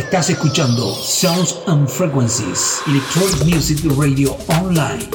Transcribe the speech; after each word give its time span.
Estás 0.00 0.30
escuchando 0.30 0.94
Sounds 0.94 1.58
and 1.66 1.86
Frequencies, 1.86 2.80
Electronic 2.86 3.44
Music 3.44 3.78
Radio 3.98 4.34
Online. 4.48 5.06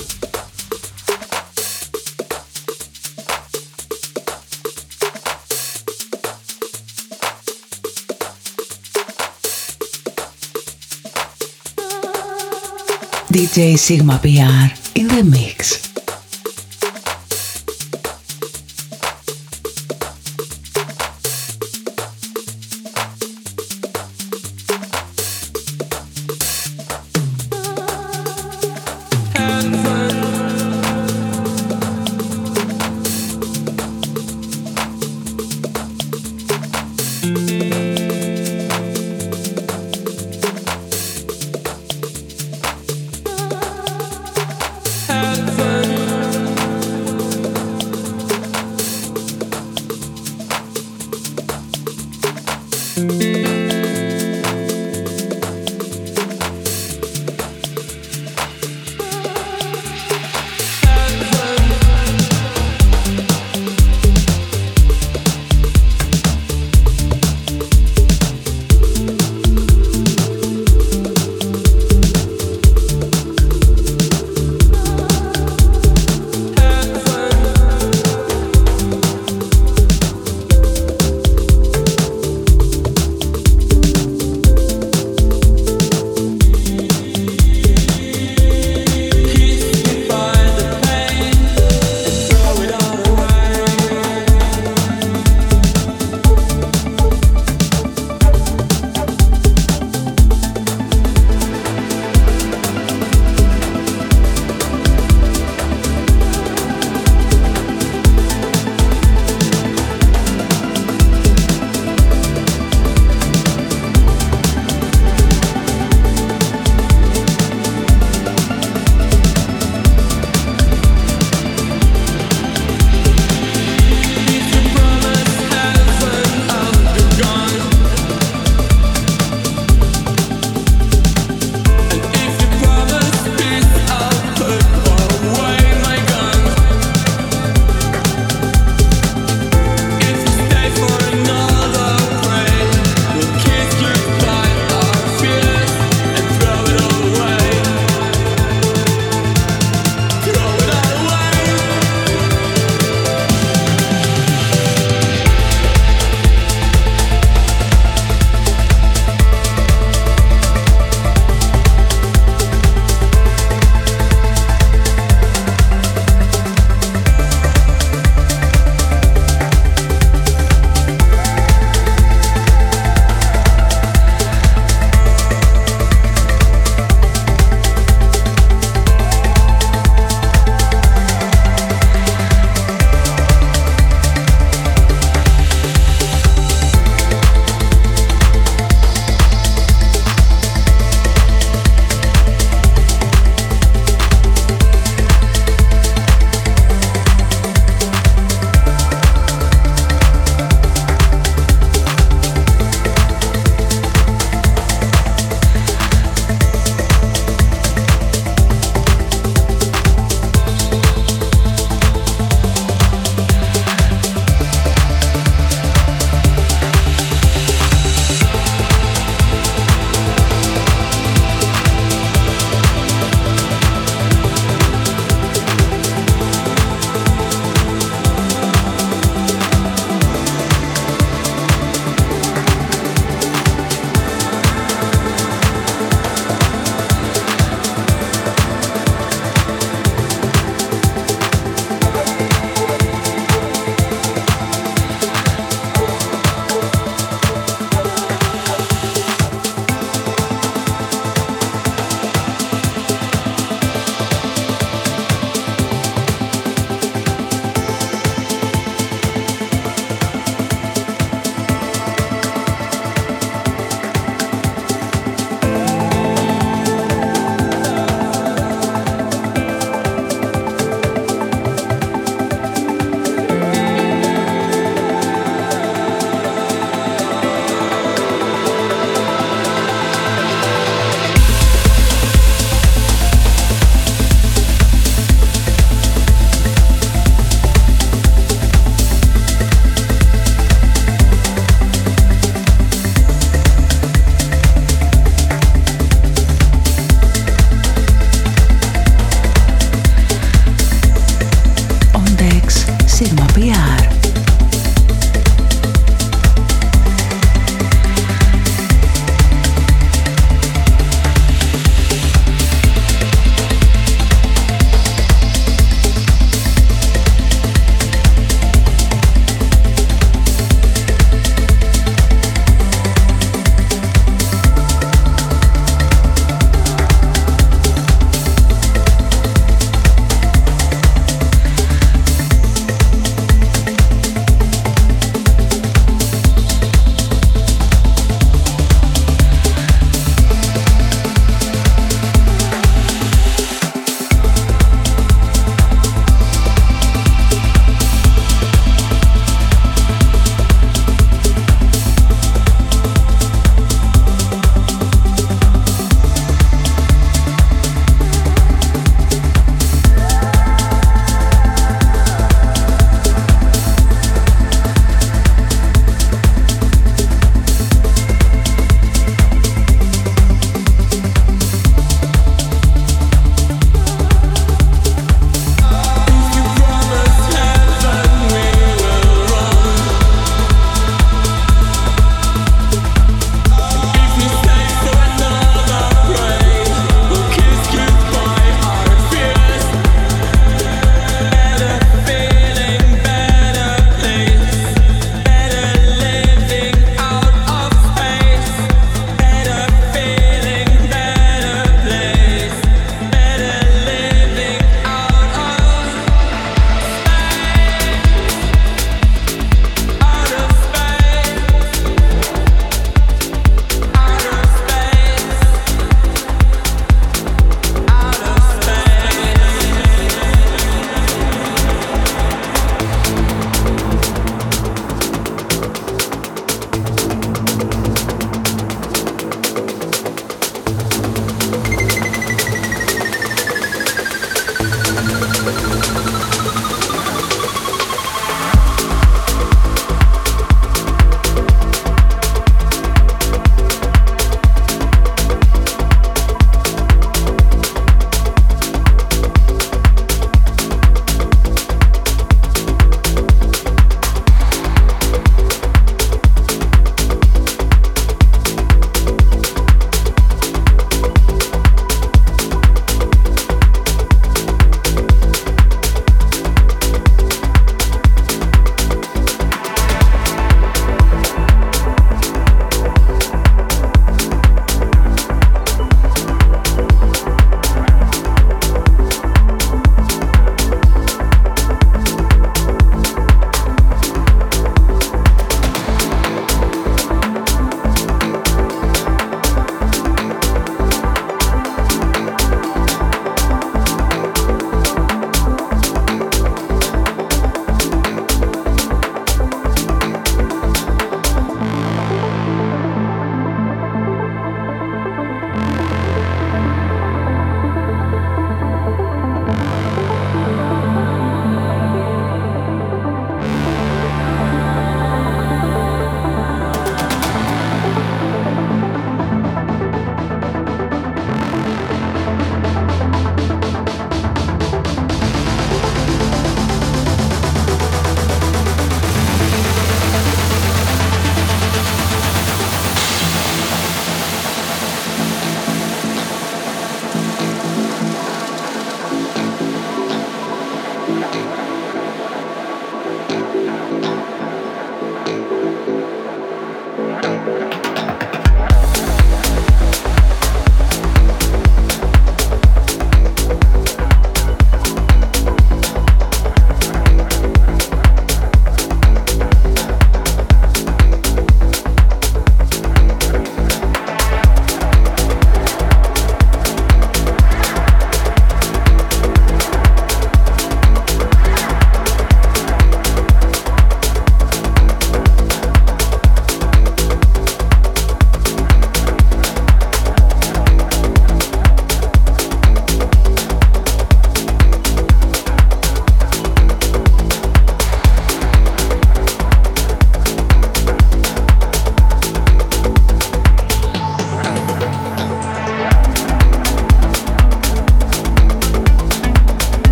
DJ 13.30 13.78
Sigma 13.78 14.20
PR 14.22 14.72
in 14.94 15.08
the 15.08 15.24
mix. 15.24 15.95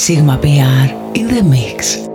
Sigma 0.00 0.38
PR 0.38 0.88
in 1.14 1.28
the 1.28 1.42
mix. 1.42 2.09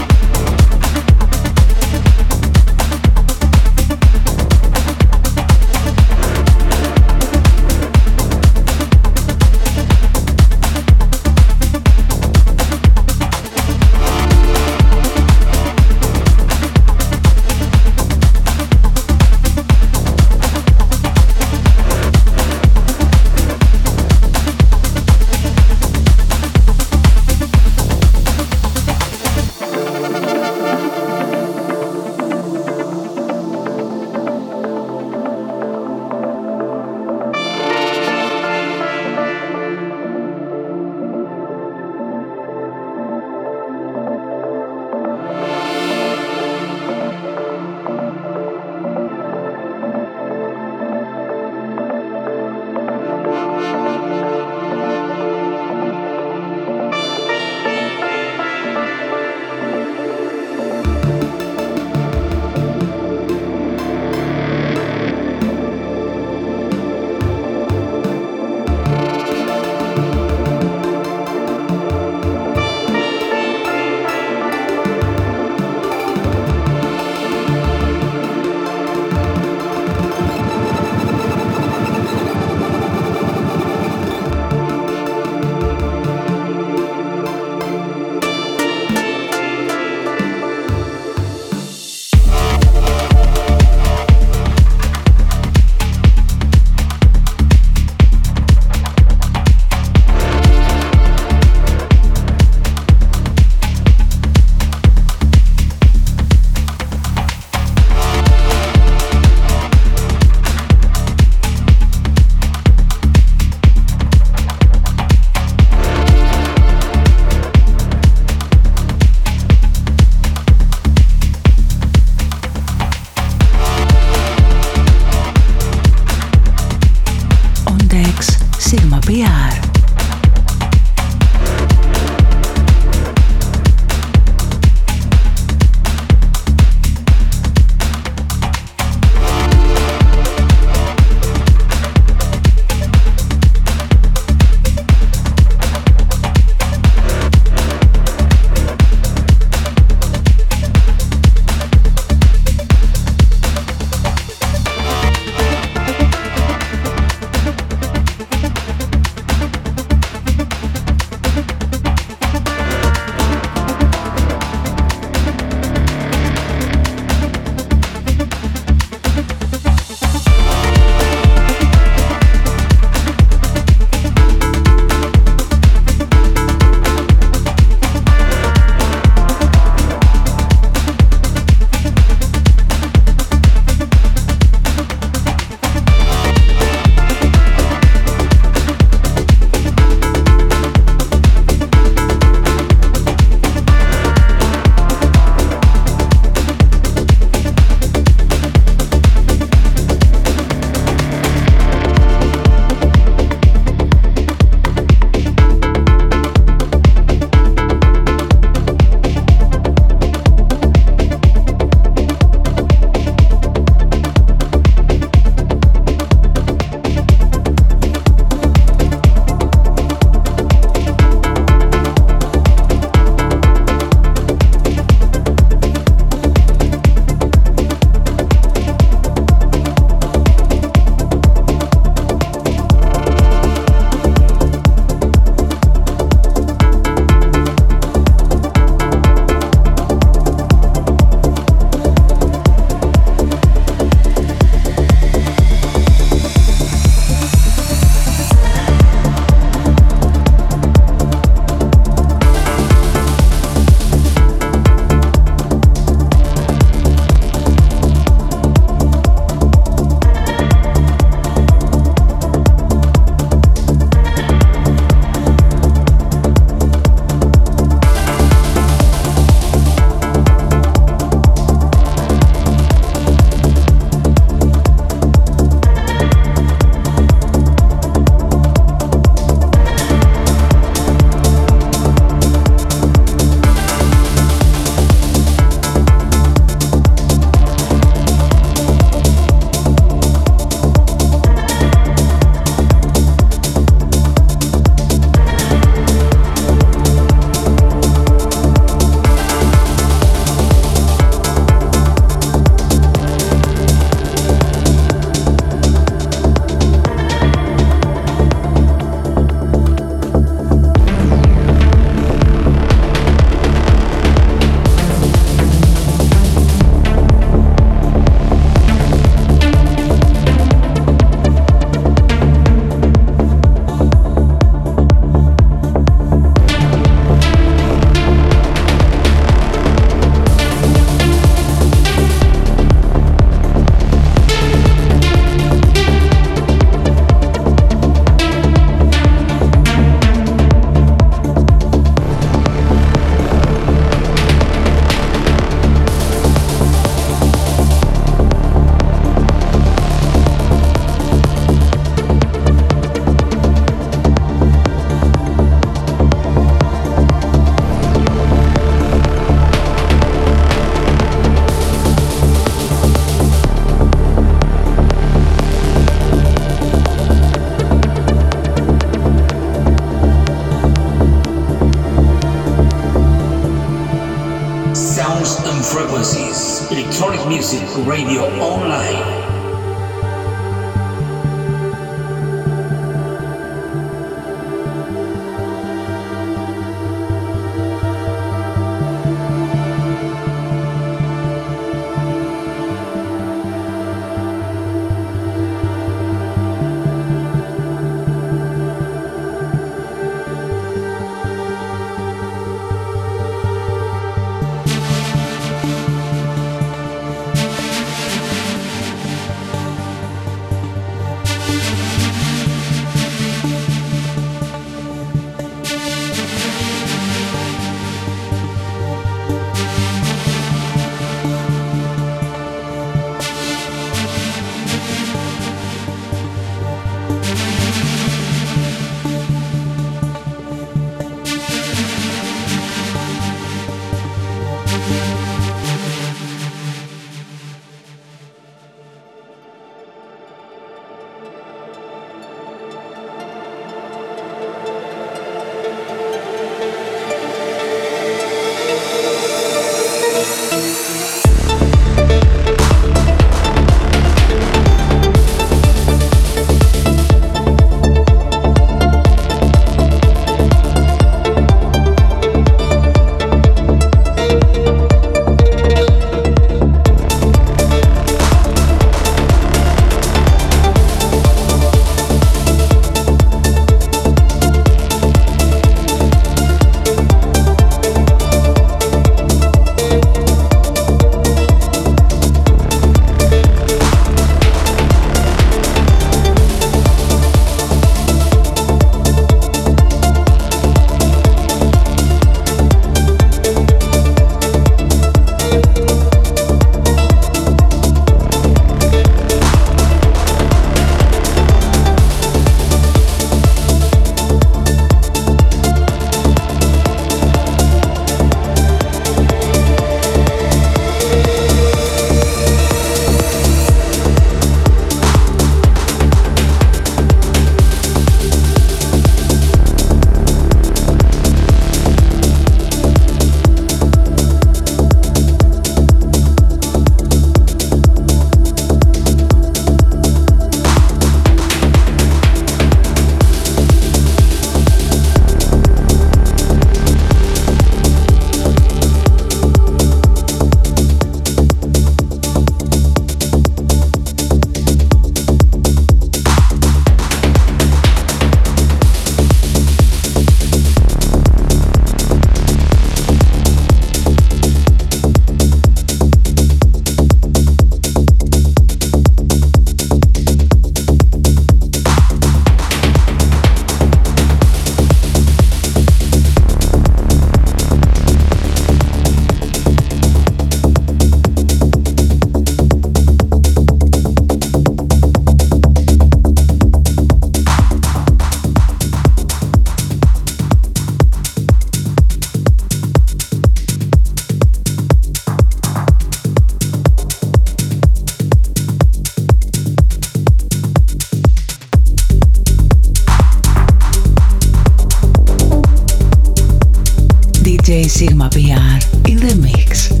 Sigma 597.87 598.29
PR 598.29 598.79
in 599.07 599.17
the 599.17 599.39
mix. 599.41 600.00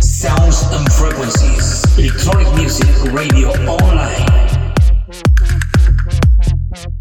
Sounds 0.00 0.62
and 0.72 0.92
frequencies. 0.92 1.98
Electronic 1.98 2.54
music 2.56 3.12
radio 3.12 3.50
online. 3.68 4.59
Thank 6.82 6.94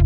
you. 0.00 0.05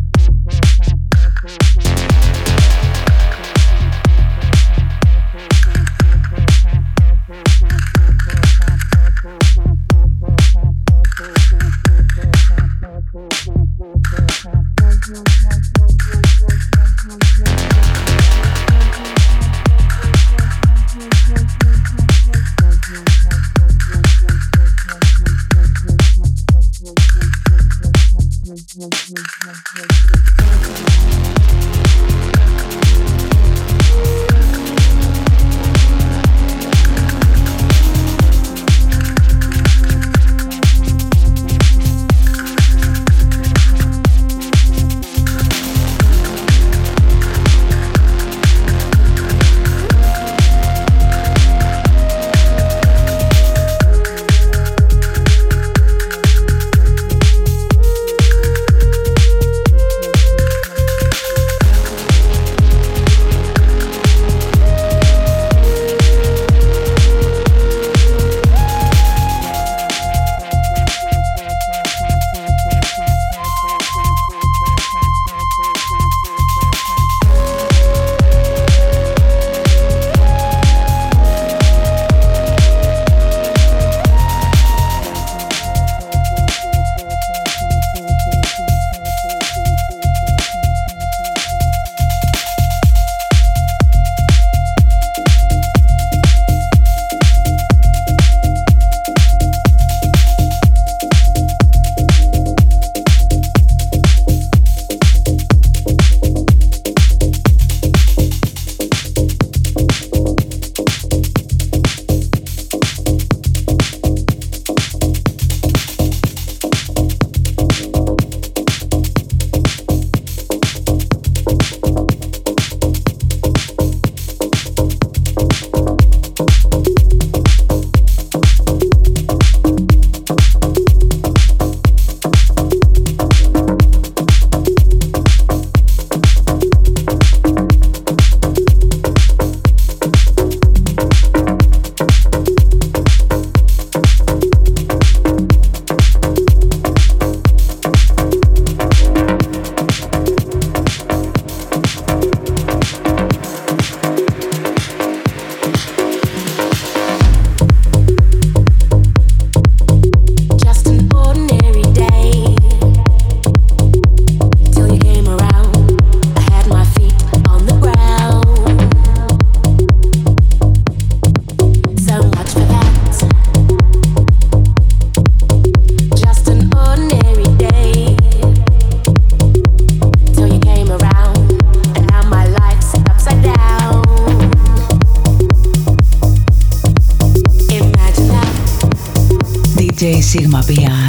Sigma 190.30 190.62
PR 190.62 190.99